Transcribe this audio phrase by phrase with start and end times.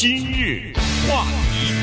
[0.00, 0.72] 今日
[1.06, 1.74] 话题，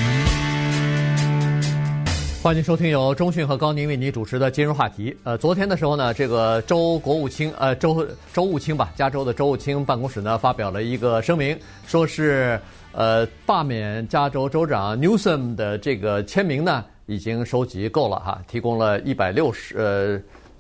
[2.42, 5.16] 欢迎收听由中讯和高宁为你主持的今日话题。
[5.24, 8.04] 呃，昨天的时候呢，这个州国务卿呃州
[8.34, 12.60] 州务卿吧，加州的州务卿办公室呢发表了一个声明，说是
[12.92, 20.20] 呃罢免加州州长 Newsom 的这个签名呢已经收集够了哈，提供了一百六十呃。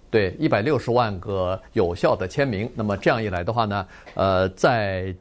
[0.10, 2.68] 对，一百六十万个有效的签名。
[2.74, 5.14] 那么这样一来的话呢，呃，在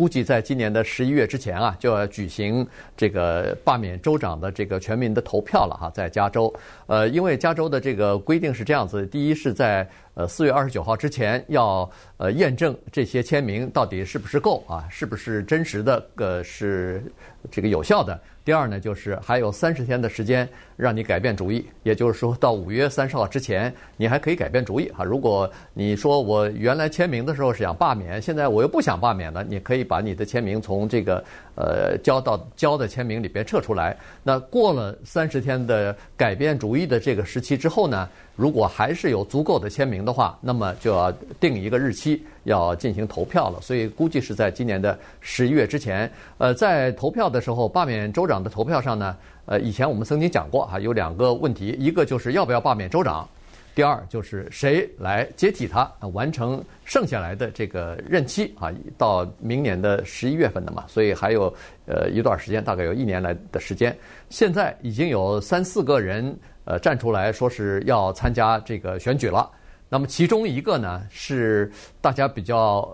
[0.00, 2.66] 估计在今年的十一月之前啊，就要举行
[2.96, 6.50] 这个罢免州长的这个全民的投票了哈，在加州。
[6.86, 17.02] 呃，因为加州的这个规定是这样子，第一是在呃四月二十九号之前要呃验证这些签名到底是不是够啊，是不是真实的，呃，是
[17.50, 18.18] 这个有效的。
[18.42, 25.04] 第二呢，就是还有三十天的时间让你改变主意，也就是说到五月三十号之前，你还可以改变主意哈。
[25.04, 31.22] 如果你说我原来签名的时候是想罢免，现在我又不想罢免了，你可以把你的签名从这个
[31.54, 33.96] 呃交到交的签名里边撤出来。
[34.22, 38.08] 那过了三十天的改变主意的这个时期之后呢，
[38.40, 43.60] 如果还是有足够的签名的话，那么就要定一个日期要进行投票了。
[43.60, 46.10] 所以估计是在今年的十一月之前。
[46.38, 48.40] 呃，在投票的时候，罢免州长。
[48.40, 53.28] 的投票上呢，呃，以前我们曾经讲过哈，有两个问题，一个就是要不要罢免州长，
[53.74, 61.52] 第二就是谁来接替他，完成剩下来的这个任期啊，到明年的十一月份的嘛，所以还有
[61.84, 63.94] 呃一段时间，大概有一年来的时间。
[64.30, 69.50] 现在已经有三四个人呃站出来说是要参加这个选举了。
[69.92, 71.68] 那么其中一个呢，是
[72.00, 72.88] 大家比较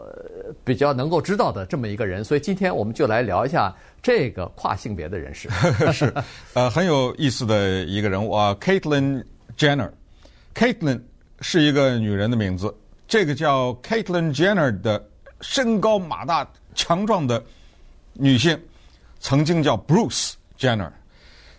[0.65, 5.51] 比较能够知道的这么一个人，所以今天我们就来聊一下这个跨性别的人士。
[5.93, 6.11] 是，
[6.55, 9.23] 呃，很有意思的一个人物啊，Caitlyn
[9.59, 9.91] Jenner。
[10.55, 10.99] Caitlyn
[11.43, 12.75] 是一个女人的名字，
[13.07, 15.07] 这个叫 Caitlyn Jenner 的
[15.43, 17.45] 身高马大、强壮的
[18.15, 18.59] 女性，
[19.21, 20.91] 曾经叫 Bruce Jenner，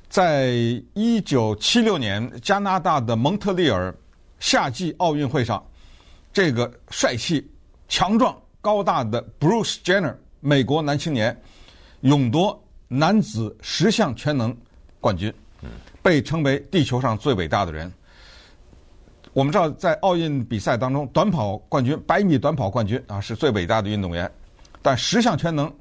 [0.10, 0.50] 在
[0.94, 3.96] 一九七六年加拿大的蒙特利尔。
[4.40, 5.66] 夏季奥运会上，
[6.32, 7.44] 这个帅气、
[7.88, 11.36] 强壮、高大的 Bruce Jenner，美国男青年，
[12.02, 14.56] 勇夺男子十项全能
[15.02, 15.34] 冠军，
[16.04, 17.92] 被称为地球上最伟大的人。
[19.34, 24.32] 我们知道，在奥运比赛当中，短跑冠军、百米短跑冠军啊，是最伟大的运动员，
[24.84, 25.74] 但十项全能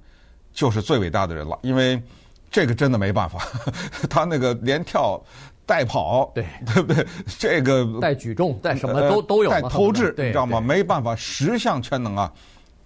[0.55, 2.03] 就是最伟大的人了，因为
[2.51, 3.47] 这个真的没办法，
[4.09, 5.23] 他那个连跳。
[5.69, 7.05] 带跑，对对不对？
[7.41, 9.51] 这个带举重，带什么都都有。
[9.51, 10.61] 带投掷，你知道吗？
[10.61, 12.33] 没办法，十项全能啊，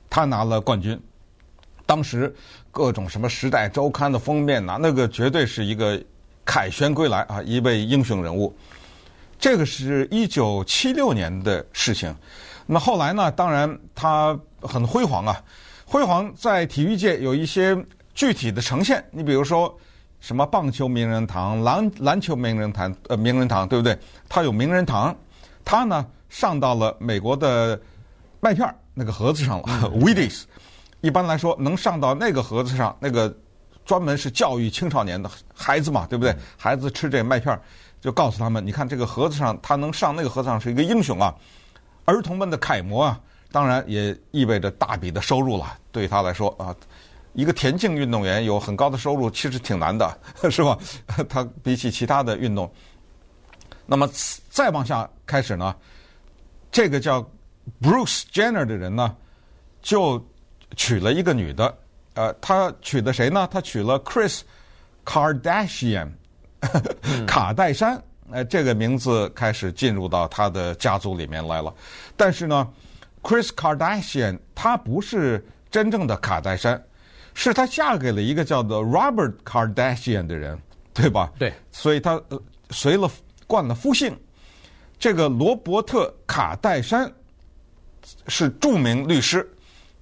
[0.08, 0.98] 他拿了冠军。
[1.84, 2.34] 当时
[2.70, 6.02] 各种什么《时代周刊》的封面呐，那个绝对是一个
[6.42, 8.56] 凯旋归来啊，一位英雄人物。
[9.38, 12.16] 这个是一九七六年的事情。
[12.64, 13.30] 那么后来呢？
[13.30, 15.38] 当然他很辉煌啊，
[15.84, 17.76] 辉煌在体育界有一些
[18.20, 19.02] 具体的呈现。
[19.10, 19.74] 你比如说。
[20.22, 23.98] 什么棒球名人堂、篮篮球名人堂，呃，名人堂对不对？
[24.28, 25.16] 他有名人堂，
[25.64, 27.80] 他呢上到了美国的
[28.38, 29.66] 麦片那个盒子上了，
[29.96, 30.42] Wheaties。
[31.00, 33.34] 一般来说，能上到那个盒子上，那个
[33.86, 36.36] 专门是教育青少年的孩子嘛，对不对？
[36.58, 37.58] 孩子吃这麦片，
[37.98, 41.34] 就告诉他们，你看这个盒子上，他能上那个盒子上是一个英雄啊，
[42.04, 43.18] 儿童们的楷模啊。
[43.50, 46.76] 当然也意味着大笔的收入了，对他来说啊。
[47.32, 50.18] 一个田径运动员有很高的收入，其实挺难的，
[50.50, 50.76] 是吧？
[51.28, 52.72] 他比起其他的运动，
[53.86, 54.08] 那么
[54.48, 55.74] 再往下开始呢，
[56.72, 57.22] 这个叫
[57.80, 59.16] Bruce Jenner 的人呢，
[59.80, 60.24] 就
[60.76, 61.78] 娶了一个女的，
[62.14, 63.48] 呃，他娶的谁呢？
[63.50, 64.40] 他娶了 Chris
[65.04, 66.10] Kardashian，
[67.26, 71.72] 卡戴珊，呃，这个名字开始进入到他的家族里面来了。
[72.16, 72.68] 但是呢
[73.22, 76.82] ，Chris Kardashian 他不是真正的卡戴珊。
[77.34, 80.58] 是她嫁给了一个叫做 Robert Kardashian 的人，
[80.92, 81.30] 对吧？
[81.38, 83.10] 对，所以她呃随了
[83.46, 84.16] 冠了夫姓。
[84.98, 87.10] 这个罗伯特卡戴珊
[88.28, 89.50] 是著名律师，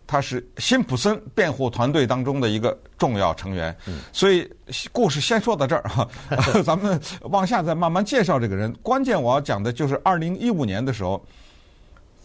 [0.08, 3.76] 他是辛普森辩护团队当中的一个重要成员。
[3.86, 4.50] 嗯，所以
[4.90, 6.08] 故事先说到这儿哈，
[6.66, 8.72] 咱们往下再慢慢介绍这个人。
[8.82, 11.24] 关键我要讲的就是二零一五年的时候，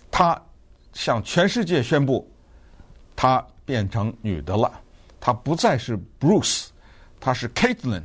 [0.10, 0.42] 他
[0.94, 2.28] 向全世界宣布，
[3.16, 4.72] 他变成女的了。
[5.24, 6.66] 她不再是 Bruce，
[7.18, 8.04] 他是 Caitlyn。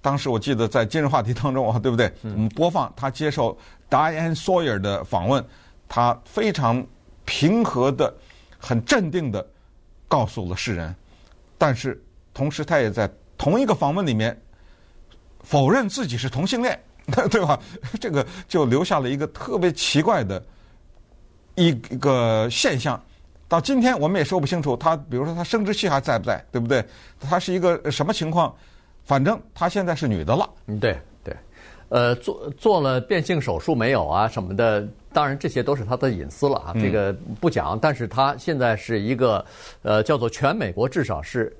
[0.00, 2.12] 当时我记得在今日话题当中啊， 对不对？
[2.22, 3.58] 我们播放他接受
[3.90, 5.44] Diane Sawyer 的访问，
[5.88, 6.86] 他非常
[7.24, 8.14] 平和的、
[8.56, 9.44] 很镇定的
[10.06, 10.94] 告诉了世人。
[11.58, 12.00] 但是
[12.32, 14.40] 同时，他也在同一个访问里面
[15.40, 16.80] 否认自己是同性恋，
[17.32, 17.58] 对吧？
[18.00, 20.40] 这个就留下了一个特别奇怪的
[21.56, 23.02] 一个现象。
[23.50, 26.84] 到今天我们也说不清楚，他比如说他生殖器还在不在，对不对？
[27.18, 28.54] 他是一个什么情况？
[29.04, 30.48] 反正他现在是女的了。
[30.66, 31.34] 嗯，对对，
[31.88, 34.86] 呃，做做了变性手术没有啊什么的？
[35.12, 37.76] 当然这些都是他的隐私了啊，这个不讲。
[37.76, 39.44] 但是他现在是一个
[39.82, 41.52] 呃，叫做全美国至少是。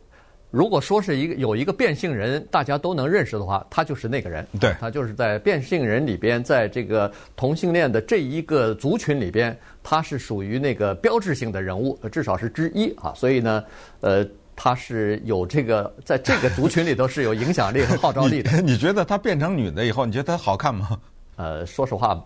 [0.50, 4.44] 如果说是一个有一个变性人，大家都能认识的话，他就是那个人。
[4.58, 13.12] 对，他就是在变性人里边，在这个同性恋的这一个族群里边，他是属于那个标志性的人物，至少是之一啊。
[13.14, 13.64] 所以呢，
[14.00, 14.26] 呃，
[14.56, 18.50] 他是有这个在这个族群里头是有影响力和号召力的。
[18.60, 20.98] 你，你觉得他变成女的以后，你觉得他好看吗？
[21.36, 22.20] 呃，说实话，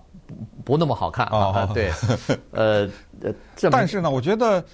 [0.65, 1.39] 不那么好看啊。
[1.39, 1.91] 哦、对，
[2.53, 2.89] 呃
[3.21, 3.35] 呃，
[3.71, 4.65] 但是呢，我觉得。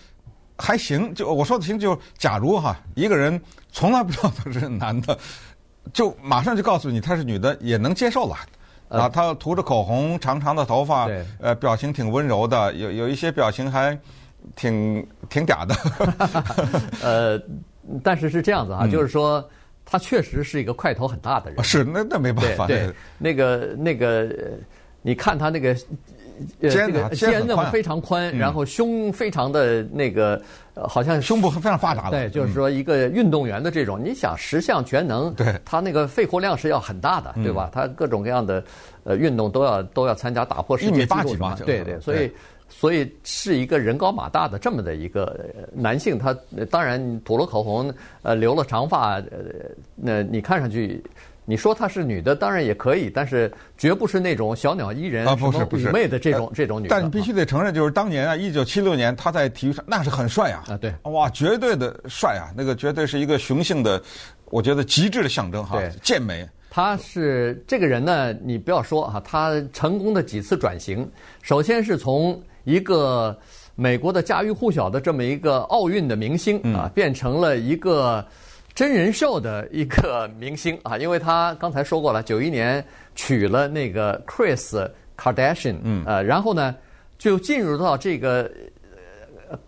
[0.61, 3.41] 还行，就我说的行，就假如哈，一个人
[3.73, 5.19] 从来不知道他是男的，
[5.93, 8.37] 就马上就告诉你他是女的，也能接受了。
[8.89, 13.99] 啊，他涂着口红，长长的头发，对呃，表情挺温柔的，有有一些表情还
[14.55, 15.75] 挺挺嗲的。
[17.01, 17.41] 呃，
[18.03, 19.49] 但是是这样子啊，嗯、就是说
[19.87, 21.65] 他确实是一个块头很大的人。
[21.65, 22.67] 是，那那没办法。
[22.67, 24.29] 对，对那个那个，
[25.03, 25.75] 你看他那个。
[26.61, 30.41] 肩这个肩那么非常宽，然后胸非常的那个，
[30.75, 32.19] 好像胸部非常发达的。
[32.19, 37.71] 对，就是说一个运动员的这种，你想十项全能，对，他那个肺活量是要很大的，对吧？
[37.73, 38.63] 他各种各样的
[39.05, 41.57] 呃运动都要都要参加，打破世界纪录嘛。
[41.65, 42.31] 对对，所以
[42.69, 45.39] 所以是一个人高马大的这么的一个
[45.73, 46.37] 男性，他
[46.71, 49.31] 当然涂了口红，呃，留了长发，呃，
[49.95, 51.03] 那你看上去。
[51.51, 56.91] 你说她是女的，当然也可以，但是绝不是那种小鸟依人、啊、不是不是妩媚的这种这种女的。
[56.91, 60.63] 但你必须得承认，就是当年啊，一九七六年她在体育上那是很帅啊！
[60.69, 62.55] 啊，对，哇，绝对的帅啊！
[62.57, 64.01] 那个绝对是一个雄性的，
[64.45, 66.49] 我觉得极致的象征哈，对健美。
[66.71, 71.11] 他是这个人呢，你不要说啊，他成功的几次转型，
[71.43, 73.37] 首先是从一个
[73.75, 78.25] 美国的家喻户晓的这么一个奥运的明星啊，嗯、变成了一个。
[78.75, 82.83] 真人秀的一个明星啊，因为他刚才说过了，九一年
[83.15, 84.89] 娶了那个 Chris
[85.19, 86.75] Kardashian，嗯，呃，然后呢
[87.19, 88.51] 就进入到这个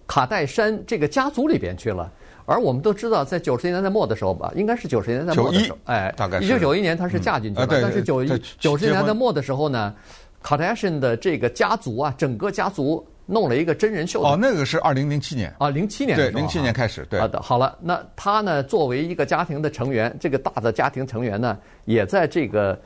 [0.07, 2.11] 卡戴珊这个家族里边去了。
[2.47, 9.95] 而我们都知道，在九十年代末的时候吧，应该是九十年代末的时候，哎，大概一九九一年他是嫁进去了，但是九一九十年代末的时候呢，
[10.43, 13.07] 卡戴珊的这个家族啊，整个家族。
[13.27, 17.21] 弄了一个真人秀哦，那个是二零零七年啊，零七年对，零七年开始对。
[17.21, 22.79] 好的，好了，那他呢，作为一个家庭的成员，这个大的家庭成员呢，也在这个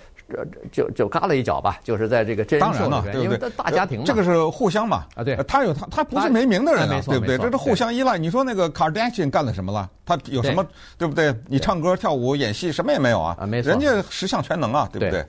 [0.70, 7.38] 就就嘎了一脚吧，就是在这个真人秀里边，因为大家庭嘛，这个是互相嘛啊，对，他有他，他不是没名的人啊，对不对？
[7.38, 8.18] 这是互相依赖。
[8.18, 9.88] 你说那个 Kardashian 干了什么了？
[10.04, 10.64] 他有什么
[10.98, 11.34] 对不对？
[11.48, 15.24] 你唱歌、跳舞、演戏什么也没有啊，啊，没错，人家十项全能啊，对不对？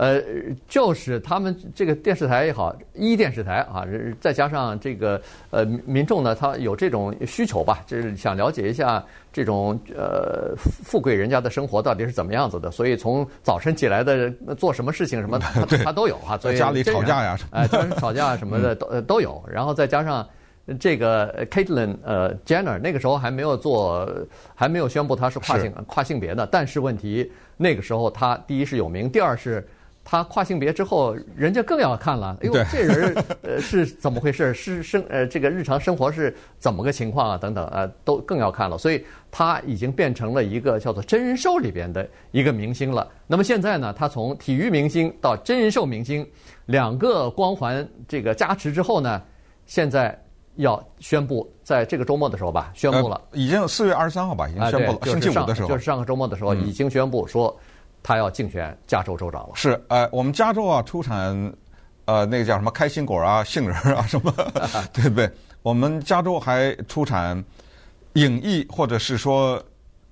[0.00, 0.18] 呃，
[0.66, 3.84] 就是他们这个电视台也好，一电视台啊，
[4.18, 5.20] 再加上这个
[5.50, 15.36] 呃民众呢，他有这种需求吧，就是想了解一下这种呃富贵人家的生活到底是怎么样子的，所以从早晨起来的做什么事情什么，
[15.68, 20.26] 他他都有哈，所以家里吵架呀，哎，家人吵架什么的都都有，然后再加上
[20.78, 24.08] 这个 Caitlyn 呃 Jenner 那个时候还没有做，
[24.54, 29.62] 还没有宣布他是跨性跨性别的，但是问题那个时候他第一是有名，第二是。
[30.02, 32.36] 他跨性别之后，人家更要看了。
[32.42, 34.52] 哎呦，这人呃是怎么回事？
[34.54, 37.38] 是生呃这个日常生活是怎么个情况啊？
[37.38, 38.76] 等等啊，都更要看了。
[38.76, 43.06] 所以他已经变成了一个叫做真人秀里边的一个明星了。
[43.26, 46.26] 那么现在呢，他从体育明星到真人秀明星，
[46.66, 49.22] 两个光环这个加持之后呢，
[49.66, 50.18] 现在
[50.56, 57.56] 要宣布，在这个周末的时候吧，宣布了，已经四月二十三号吧，已经宣布了，星期五的时候，就是上个周末的时候已经宣布说。
[58.02, 59.50] 他要竞选加州州长了。
[59.54, 61.52] 是，呃，我们加州啊，出产，
[62.04, 64.32] 呃，那个叫什么开心果啊、杏仁啊什么，
[64.92, 65.30] 对不对？
[65.62, 67.42] 我们加州还出产
[68.14, 69.62] 影艺或者是说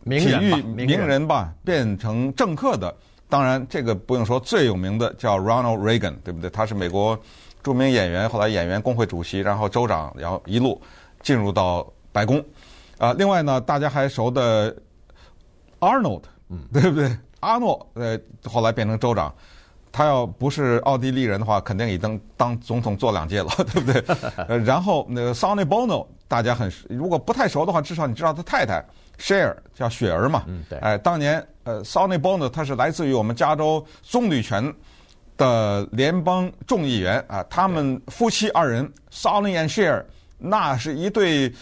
[0.04, 2.94] 体育名人吧，变成政客的。
[3.30, 6.48] 当然，这个不用说，最有名的叫 Ronald Reagan，对不对？
[6.48, 7.18] 他是美国
[7.62, 10.80] 著名演员，后来演员工会主席，然后州长，然后一路
[11.22, 12.38] 进入到白宫。
[12.96, 14.74] 啊、呃，另外呢，大家还熟的
[15.80, 17.14] Arnold，嗯，对不对？
[17.40, 19.32] 阿诺，呃，后来变成州长，
[19.92, 24.04] 他要不是奥地利人的话，肯定已经当总统做两届了， 对不对？
[24.48, 28.84] 呃， 然后那个 Sonny Bono，大家很如果不太熟的话，至少你知道他太太
[29.18, 34.72] Share 叫雪儿嘛，嗯，对，哎，当年呃 Sonny Bono 他是来自于我们加州棕榈泉
[35.36, 40.04] 的联邦众议员啊，他们夫妻二人 Sonny and Cher，
[40.38, 41.52] 那是一对。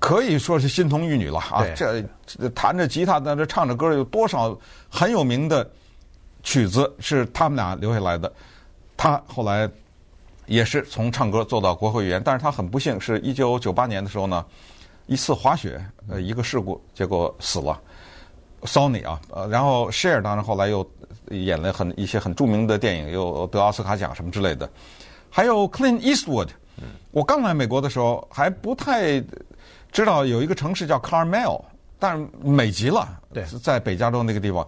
[0.00, 1.64] 可以说是金童玉女了啊！
[1.74, 2.02] 这
[2.50, 4.56] 弹着吉他在这唱着歌，有多少
[4.88, 5.68] 很有名的
[6.42, 8.32] 曲子是他们俩留下来的？
[8.96, 9.68] 他后来
[10.46, 14.44] 也是从唱歌做到国会议员，但是他很不幸，是一九九八年的时候呢，
[15.06, 17.80] 一次滑雪呃一个事故，结果死了。
[18.62, 20.84] Sony 啊，呃，然后 Share 当然后来又
[21.28, 24.68] 演了很一些很著名的电影，又得奥斯卡奖什么之类的。
[25.30, 26.48] 还有 Clint Eastwood，
[27.12, 29.22] 我刚来美国的时候还不太
[29.92, 31.60] 知道有一个城市叫 Carmel，
[31.98, 34.66] 但是美极了，对，在北加州那个地方。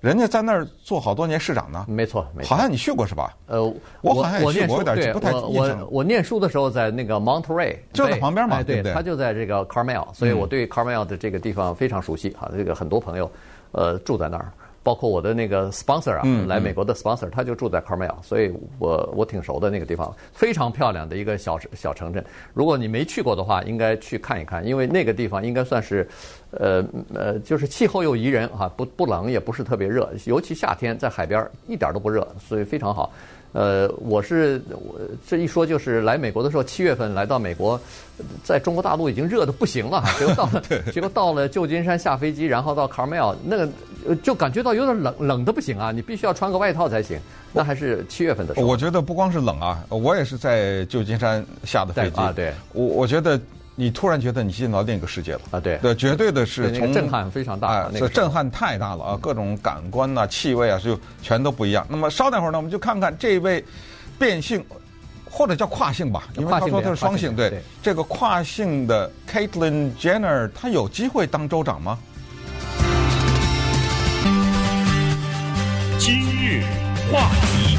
[0.00, 2.54] 人家在那儿做好多年市长呢，没错，没错。
[2.54, 3.34] 好像你去过是吧？
[3.46, 3.64] 呃，
[4.02, 5.32] 我好像也去过，我有点不太。
[5.32, 8.92] 我我念书的时候在那个 Monterey，就在旁边嘛，对对？
[8.92, 12.28] 他就在这个 Carmel，所以我对 Carmel 的这个地方非常熟悉。
[12.38, 13.28] 哈，这个很多朋友，
[13.72, 14.52] 呃，住在那儿。
[14.86, 22.24] 包括我的那个 sponsor 啊，嗯、来美国的 sponsor，他就住在 Carmel，所以我我挺熟的那个地方，非常漂亮的一个小小城镇。
[22.54, 26.08] 如果你没去过的话，应该去看一看，因为那个地方应该算是，
[26.52, 33.10] 呃呃，就是气候又宜人啊，不不冷也不是特别热，尤其夏天在海边一点都不热，所以非常好。
[33.56, 37.80] 呃，我是我这一说就是来美国的时候，七月份来到美国，
[38.44, 45.90] 在中国大陆已经热的不行了， 结果到了结果到了旧金山下飞机，然后到 Carmel 那个就感觉到有点冷，冷的不行啊！
[45.90, 47.18] 你必须要穿个外套才行。
[47.50, 48.66] 那还是七月份的时候。
[48.66, 52.30] 我觉得不光是冷啊，我也是在旧金山下的飞机啊。
[52.36, 53.40] 对，我我觉得。
[53.78, 55.60] 你突然觉得你进到另一个世界了啊！
[55.60, 59.18] 对，对，绝对的是从震撼非常大啊，这震撼太大了啊！
[59.20, 61.86] 各种感官呐、气味啊，就全都不一样。
[61.90, 63.62] 那么稍等会儿呢，我们就看看这位
[64.18, 64.64] 变性
[65.30, 67.36] 或者叫跨性吧，因为他说他是双性。
[67.36, 71.98] 对，这个跨性的 Caitlyn Jenner，他有机会当州长吗？
[75.98, 76.64] 今日
[77.12, 77.76] 话题。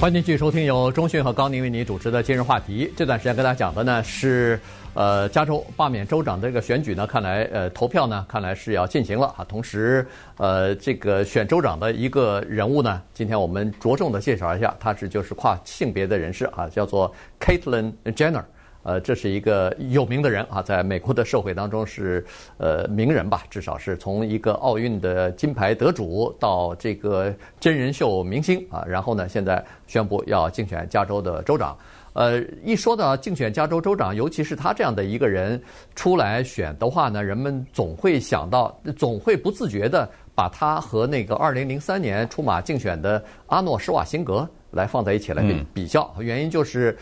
[0.00, 2.92] 欢迎继续收听由中讯和高宁为你主持的今日话题。
[2.94, 4.60] 这段时间跟大家讲的呢是，
[4.92, 9.44] 呃，加州罢免州长这个选举呢，看来呃投票呢，看来是要进行了啊。
[9.48, 17.10] 同时，呃，这个选州长的一个人物呢，今天我们着重的介绍一下，他是就是跨性别的人士啊，叫做
[17.40, 18.44] Caitlyn Jenner。
[18.84, 22.24] 呃，这是一个有名的人啊，在美国的社会当中是
[22.58, 31.76] 呃名人吧，至少是从一个奥运的金牌得主到这个真人秀明星啊，然后呢，现在宣布要竞选加州的州长。
[32.12, 35.60] 呃，一说到竞选加州州长，尤其是他这样的一个人
[35.96, 46.94] 出来选的话呢，人们总会想到，总会不自觉的把他和那个二零零三年出马竞选的阿诺施瓦辛格来放在一起来比比较，原因就是。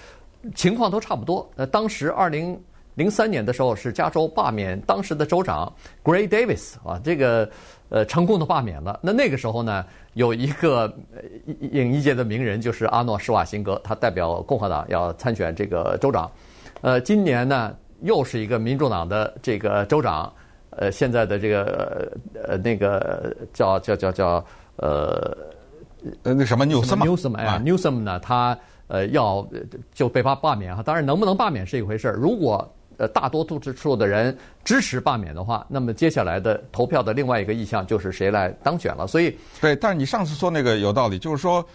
[0.54, 1.48] 情况都差不多。
[1.56, 2.60] 呃，当时二零
[2.94, 5.72] 零三年的时候是加州罢免当时的州长
[6.04, 7.48] Gray Davis 啊，这个
[7.88, 9.00] 呃成功的罢免了。
[9.02, 9.84] 那那个时候呢，
[10.14, 10.92] 有一个
[11.60, 16.30] 影艺界的名人就是阿诺施瓦辛格，他代表共和党要参选这个州长。
[16.82, 20.30] 呃，今年呢又是一个民主党的这个州长，
[20.70, 22.12] 呃，现在的这个
[22.46, 24.44] 呃那个叫叫叫叫
[24.76, 25.36] 呃
[26.24, 28.58] 呃那什么 Newsom 哎呀 Newsom 呢他。
[28.92, 29.46] 呃，要
[29.94, 32.12] 就被罢罢免哈，当然能不能罢免是一回事儿。
[32.12, 33.42] 如果呃大多
[33.74, 39.06] 数的人支持罢免的话，那么接下来的投票的另外一个意向就是谁来当选了。
[39.06, 41.66] 所以，对，但是你上次说那个有道理，就是说，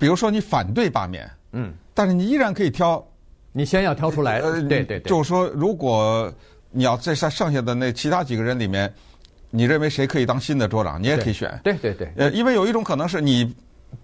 [0.00, 3.06] 比如说你反对罢免，嗯，但是你依然可以挑，
[3.52, 6.28] 你先要挑出来，呃，对对对，就是说，如果
[6.72, 8.92] 你要在剩剩下的那其他几个人里面，
[9.50, 13.54] 你认为谁可以当新的州长，你也可以选，对对对，呃，因为有一种可能是你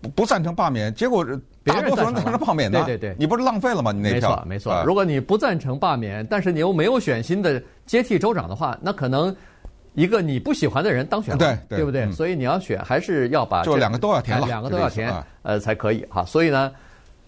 [0.01, 1.27] 不不赞成罢免，结果。
[1.65, 3.91] 大多数人赞成罢免的，对对对，你不是浪费了吗？
[3.91, 4.85] 你那票没错没错。
[4.87, 9.35] 如果你不赞成罢免，但是你又没有选新的接替州长的话，那可能
[9.95, 12.11] 一个你不喜欢的人当选了，对对不对？
[12.13, 15.11] 所以你要选，还是要把就两个都要填了，两个都要填，
[15.43, 16.23] 呃，才可以哈。
[16.25, 16.71] 所以呢，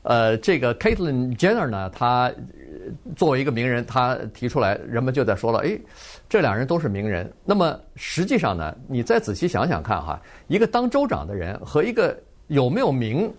[0.03, 2.31] 呃，这个 Caitlyn Jenner 呢，他
[3.17, 5.79] 作为一个名人，他提出来，人们就在说了，哎，
[6.29, 7.33] 这两人都是名人。
[7.43, 12.15] 那么实际上呢，你再仔细想想看哈，一个当州长的人和一个
[12.49, 13.33] 有没有名。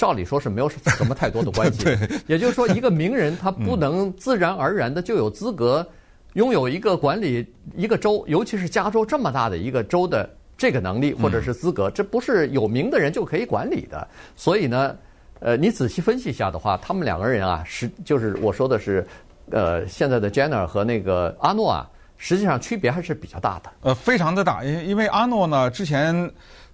[0.00, 1.84] 照理说是没有什么太多的关系，
[2.26, 5.86] 也就是说，一个名人他不能自然而然的就有资格
[6.32, 10.26] 拥有一个管理一个州，尤其是加州这么大的一个州的
[10.56, 14.08] 这个能力或者是资格，这不是有名的人就可以管理的。
[14.36, 14.96] 所以呢，
[15.40, 19.06] 呃，你仔细分析一下的话，他们两个人啊，是就是我说的是，
[19.50, 23.70] 呃，现在的 Jenner 和那个阿诺啊，实际上区别还是比较大的。
[23.82, 26.30] 呃，非常的大，因因为阿诺呢之前。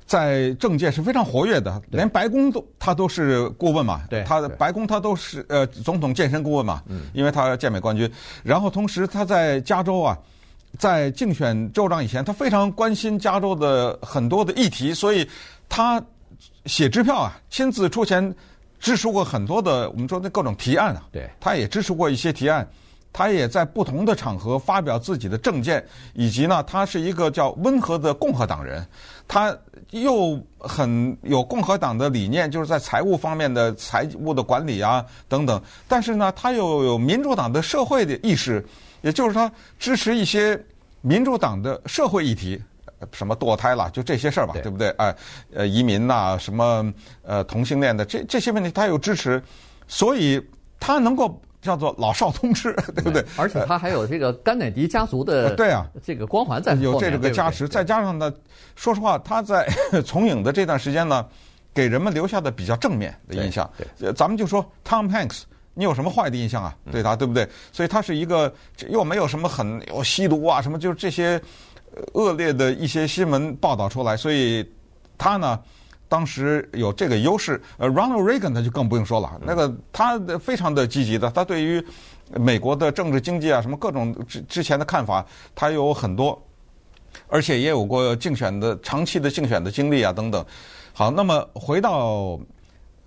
[0.06, 8.08] 在政界是非常活跃的，连白宫都他都是顾问嘛，对，他的白宫他都是呃总统健身顾问嘛，嗯，因为他健美冠军。
[8.44, 10.16] 然后同时他在加州啊，
[10.78, 15.28] 在竞选州长以前，他非常关心加州的很多的议题，所以
[15.68, 16.00] 他
[16.66, 18.32] 写支票啊，亲自出钱
[18.78, 22.64] 支持过很多的我们说的各种提案啊，对，他也支持过一些提案。
[23.12, 25.82] 他也在不同的场合发表自己的政见，
[26.12, 28.86] 以及呢，他是一个叫温和的共和党人，
[29.26, 29.56] 他
[29.90, 35.62] 又很有共和党的理念，就是在财务方面的财务的管理啊等等。
[35.88, 38.62] 但是呢，他又有民主党的社会的意识，
[39.00, 40.62] 也就是他支持一些
[41.00, 42.62] 民主党的社会议题，
[43.12, 44.90] 什么堕胎啦，就这些事儿吧，对，对不对？
[44.98, 45.16] 哎，
[45.54, 49.42] 呃，移民呐，什么呃同性恋的这这些问题，他又支持，
[49.88, 50.38] 所以
[50.78, 51.40] 他能够。
[51.66, 53.22] 叫做老少通吃，对不对？
[53.36, 58.32] 而且他还有这个甘乃迪家族的对啊， 这个光环在有这个加持，再加上呢，
[58.76, 59.68] 说实话，他在
[60.06, 61.26] 从影的这段时间呢，
[61.74, 63.68] 给人们留下的比较正面的印象。
[63.98, 65.42] 对，咱们就说 Tom Hanks，
[65.74, 66.74] 你有什么坏的印象啊？
[66.90, 67.46] 对他，对不对？
[67.72, 68.50] 所以他是一个
[68.88, 71.38] 又没有什么很有吸毒啊什么，就是这些
[72.14, 74.64] 恶劣的一些新闻报道出来，所以
[75.18, 75.60] 他呢。
[76.08, 81.84] 当时有这个优势，呃，Ronald Reagan 他就更不用说了，那个他非常的积极的，他对于
[82.34, 86.40] 美国的政治经济啊什么各种之之前的看法，他有很多，
[87.26, 90.44] 而且也有过竞选的长期的竞选的经历啊等等。
[90.92, 92.38] 好，那么回到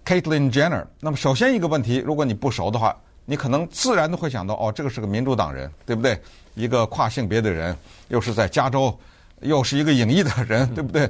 [0.05, 6.19] Caitlyn Jenner，那么首先一个问题，如果你不熟的话，你可能自然的会想到，哦，这个是个民主党人，对不对？
[6.55, 7.73] 一个跨性别的人，
[8.09, 8.93] 又是在加州，
[9.39, 11.09] 又是一个影艺的人，对不对？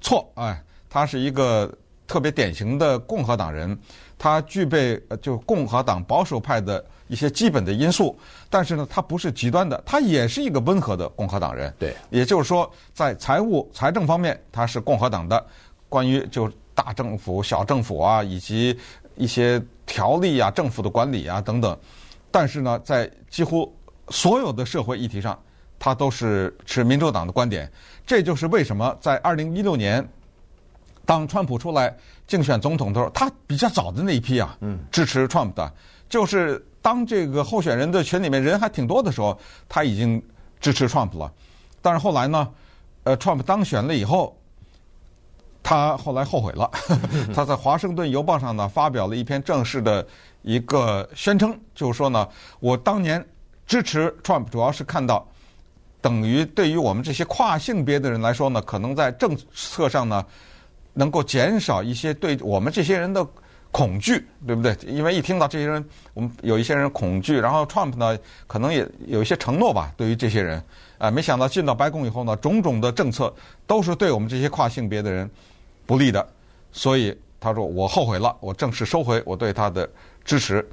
[0.00, 0.60] 错，哎。
[0.92, 1.72] 他是一个
[2.06, 3.78] 特别典型的共和党人，
[4.18, 8.14] 他具备就共和党保守派的一些基本的因素，
[8.50, 11.72] 但是呢，他不是极端的，他也是一个温和的共和党人。
[11.78, 15.42] 对，也就是说，在财务财政方面，他是共和党的。
[15.88, 18.78] 关于就大政府、小政府啊，以及
[19.16, 21.74] 一些条例啊、政府的管理啊等等，
[22.30, 23.74] 但是呢，在几乎
[24.10, 25.38] 所有的社会议题上，
[25.78, 27.72] 他都是持民主党的观点。
[28.06, 30.06] 这就是为什么在二零一六年。
[31.04, 31.94] 当川普出来
[32.26, 34.56] 竞选总统的时候，他比较早的那一批啊，
[34.90, 35.72] 支持 Trump 的，
[36.08, 39.36] 就是当这个候选人的群里面人还挺多的时候，
[39.68, 40.22] 他已经
[40.60, 41.30] 支持 Trump 了。
[41.80, 42.48] 但是后来呢，
[43.02, 44.36] 呃，川普当选了以后，
[45.62, 46.70] 他后来后悔了，
[47.34, 50.06] 他在《华盛顿邮报》上呢发表了一篇正式的
[50.42, 52.28] 一个宣称，就是说呢，
[52.60, 53.24] 我当年
[53.66, 55.26] 支持 Trump 主要是看到，
[56.00, 60.24] 等于对于我们这些跨性别的人来说呢，可能在政策上呢。
[60.94, 63.26] 能够减少一些对我们这些人的
[63.70, 64.76] 恐惧，对不对？
[64.86, 70.62] 因为一听到这些人，我们有一些人恐惧，然后 Trump 呢，可能也有一些承诺吧，对于这些人，
[70.98, 73.34] 啊，没想到进到白宫以后呢，种种的政策
[73.66, 75.30] 都是对我们这些跨性别的人
[75.86, 76.26] 不利的，
[76.70, 79.88] 所以他说我后悔了，我正式收回我对他的
[80.22, 80.68] 支持，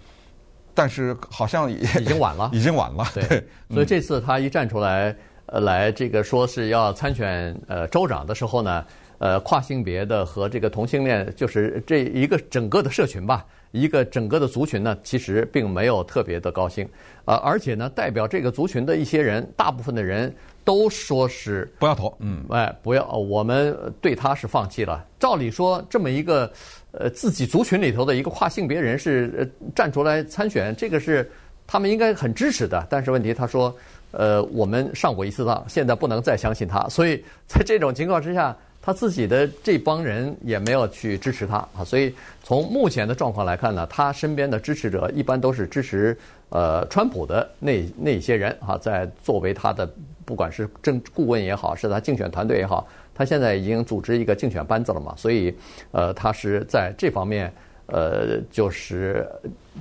[0.74, 5.16] 但是好像已经晚了， 已经晚了，对，对所以这次他一站出来，
[5.46, 8.86] 呃，来这个说是要参选呃州长的时候呢。
[9.20, 16.88] 呃，跨性别的和这个同性恋，就是这一个整个的社群吧，一个整个的族群呢，其实并没有特别的高兴。
[17.26, 25.06] 呃，而且呢，代表这个族群的一些人，大部分的人都说是不要投，嗯，哎，不要，我们对他是放弃了。
[25.20, 26.52] 照理说，这么一个
[26.92, 31.30] 呃自己族群里头的一个跨性别人士站出来参选，这个是
[31.68, 32.88] 他们应该很支持的。
[32.90, 33.76] 但是问题，他说，
[34.12, 36.88] 呃，我们上过一次当，现在不能再相信他。
[36.90, 38.56] 所以在这种情况之下。
[38.82, 46.18] 他自己的这帮人也没有去支持他啊，所以从目前的状况来看呢，他身边的支持者一般都是支持
[46.48, 49.88] 呃川普的那那些人哈，在作为他的
[50.24, 55.54] 不管是政顾问也好，是他竞选团队也好，他现在已经组织一个竞选班子了嘛，所以
[55.92, 57.52] 呃他是在这方面。
[57.92, 59.28] 呃，就是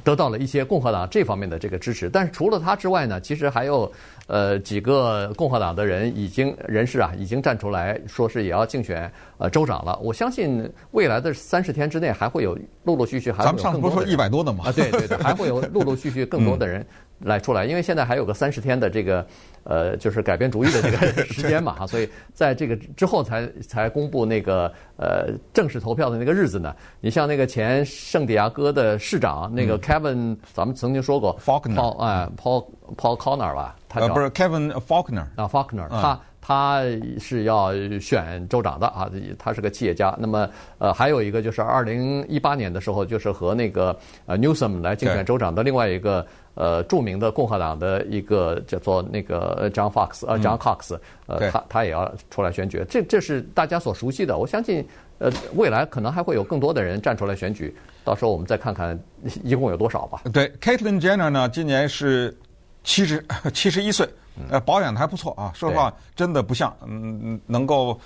[0.04, 3.90] 得到了一些共和党这方面的这个支持，但是除了他之外呢，其实还有
[4.26, 9.98] 呃几个共和党的人已经人士啊，已经站出来说是也要竞选呃州长了。
[10.02, 13.72] 我相信未来的三十天之内还会有陆陆续续还会有更多的人。
[13.72, 14.64] 咱们上次不是说一百多的吗？
[14.66, 16.84] 啊，对对对，还会有陆陆续续更多的人
[17.20, 19.26] 来出来，因为现在还有个三十天的这个。
[19.64, 20.96] 呃，就是改变主意的这个
[21.28, 26.74] 时间嘛，哈，所以在这个之后才才公布那个呃正式投票的那个日子呢。
[27.02, 32.64] 你像那个前圣地亚哥的市长那个 Kevin，咱们曾经说过 Faulconer，哎，Paul
[32.96, 36.83] Paul Connor 吧，他不是 Kevin Faulconer 啊，Faulconer，他他
[37.20, 40.16] 是要选州长的啊，他是个企业家。
[40.18, 46.26] 那么呃，还有一个就是二零一八年的时候，就是和那个呃 Newsom 来竞选州长的另外一个。
[46.54, 54.37] 呃，著名的共和党的一个叫做那个 John Fox 呃 John Cox，呃，他他也要出来选举，这这是大家所熟悉的。
[54.37, 54.84] 我相信，
[55.18, 58.98] 呃，未来可能还会有更多的人站出来选举，到时候我们再看看
[59.44, 60.22] 一共有多少吧。
[60.32, 62.37] 对，Caitlyn Jenner 呢，今年是
[62.82, 64.08] 七十 七十一岁，
[64.50, 65.52] 呃，保养的还不错啊。
[65.54, 67.96] 说实话，真的不像，嗯，能够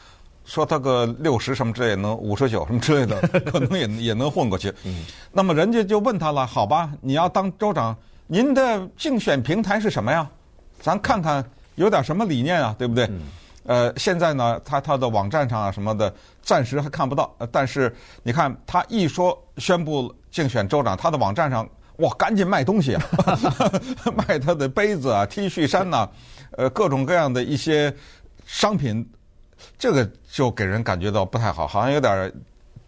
[0.44, 3.18] 说他个六十什么之类，能五十九什么之类的，
[3.50, 4.70] 可能也也能混过去。
[4.84, 7.96] 嗯，那么人家就问他了，好吧，你要当州长。
[8.26, 10.28] 您的竞选平台是什么呀？
[10.80, 13.06] 咱看看有点什么理念啊，对不对？
[13.06, 13.20] 嗯、
[13.64, 17.34] 呃，现在呢，他他的网站上啊什么的，暂时还看不到。
[17.52, 23.02] 但是你看，他一说宣布竞选州长，他的网站上哇，赶紧卖东西啊，
[24.26, 26.10] 卖他的杯子啊、T 恤衫呐、啊，
[26.52, 27.94] 呃，各种各样的一些
[28.46, 29.08] 商品，
[29.78, 32.32] 这个就给人感觉到不太好，好像有点。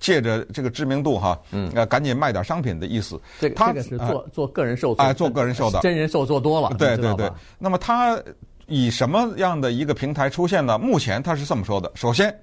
[0.05, 3.19] 借着这个知名度哈，嗯，呃赶紧卖点商品的意思。
[3.41, 6.77] 这个这个是做做个人秀，哎，做个人秀的，真人秀做多了。
[6.77, 7.31] 对对对。
[7.59, 8.23] 那么他
[8.67, 10.77] 以什么样的一个平台出现呢？
[10.77, 12.39] 目前他是这么说的：首先，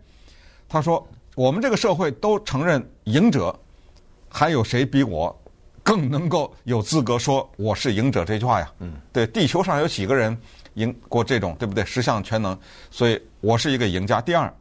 [0.68, 3.56] 他说我们这个社会都承认赢者，
[4.28, 5.40] 还有谁比我
[5.84, 8.72] 更能够有资格说我是赢者这句话呀？
[8.80, 10.36] 嗯，对，地球上有几个人
[10.74, 11.86] 赢过这种，对不对？
[11.86, 12.58] 十项全能，
[12.90, 14.20] 所以我是一个赢家。
[14.20, 14.52] 第二。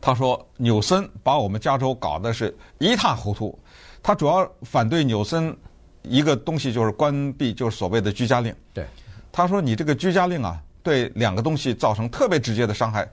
[0.00, 3.58] 他说：“纽森把我们加州搞得是一塌糊涂。
[4.02, 5.56] 他主要反对纽森
[6.02, 8.54] 一个东西，就是关闭，就是所谓的居家令。
[8.72, 8.86] 对，
[9.32, 13.08] 他说你这个居家令啊，对两个东西造成特别直接的伤害。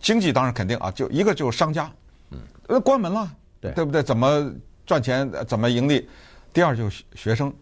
[0.00, 1.90] 经济当然肯定啊，就一个就是商家，
[2.30, 4.02] 嗯，关门了，对，对不对？
[4.02, 4.50] 怎么
[4.86, 5.30] 赚钱？
[5.46, 6.08] 怎么盈利？
[6.54, 7.52] 第二就是学生，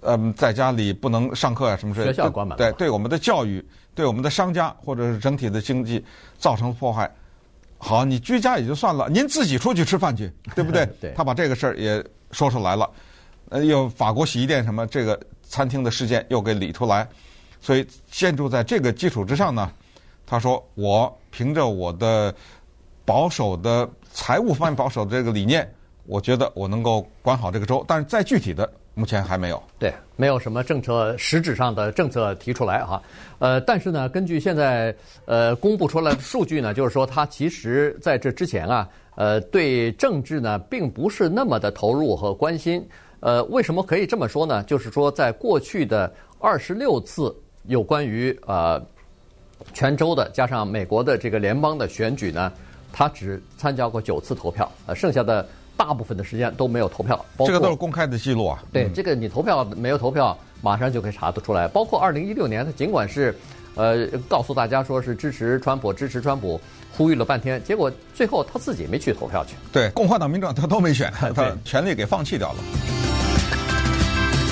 [0.00, 2.12] 嗯，在家里不能上课啊，什么之类的。
[2.14, 2.58] 学校关门了。
[2.58, 3.62] 对，对我们的教育，
[3.94, 6.02] 对我们的商家或者是整体的经济
[6.38, 7.10] 造成破坏。”
[7.78, 10.86] 好，你居家也就算了，您自己出去吃饭去， 对不对？
[11.00, 11.12] 对。
[11.14, 12.90] 他把这个事儿也说出来了，
[13.50, 17.06] 呃，又法国洗衣店什么这个餐厅的事件又给理出来，
[17.60, 19.70] 所以建筑在这个基础之上呢，
[20.26, 22.34] 他说我凭着我的
[23.04, 25.70] 保守的财务方面保守的这个理念，
[26.06, 28.70] 我觉得我能够管好这个州，但是再具体的。
[28.96, 33.02] 目前还没有，对，没有什么政策实质上的政策提出来哈，
[33.40, 42.86] 呃，但是呢，根据现在呃公布出来的数据呢，就是说他其实在这之前啊，呃，对政治呢并不是那么的投入和关心，
[43.18, 44.62] 呃，为什么可以这么说呢？
[44.62, 48.80] 就是说在过去的二十六次有关于呃
[49.72, 52.52] 全州的加上美国的这个联邦的选举呢，
[52.92, 55.44] 他只参加过九次投票，呃，剩下的。
[55.76, 58.62] 大部分的时间都没有投票，这个都是公开的记录啊。
[58.72, 61.66] 对，这个你投票没有投票，马上就可以查得出来。
[61.68, 63.36] 包括二零一六年，他尽管是，
[63.74, 66.60] 呃，告诉大家说是支持川普，支持川普，
[66.96, 69.54] 呼吁了半天，结果最后他自己没去投票去。
[69.72, 73.13] 对，共和党、民主党他都没选，他 权力给放弃掉了。